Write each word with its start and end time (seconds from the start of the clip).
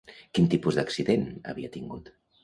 Quin 0.37 0.47
tipus 0.53 0.79
d'accident 0.79 1.27
havia 1.53 1.69
tingut? 1.77 2.09